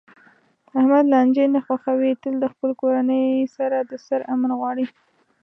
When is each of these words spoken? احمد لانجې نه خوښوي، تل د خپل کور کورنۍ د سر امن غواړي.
احمد 0.77 1.05
لانجې 1.13 1.45
نه 1.55 1.59
خوښوي، 1.65 2.11
تل 2.21 2.35
د 2.39 2.45
خپل 2.53 2.71
کور 2.79 2.79
کورنۍ 2.81 3.23
د 3.89 3.91
سر 4.05 4.21
امن 4.33 4.51
غواړي. 4.59 4.85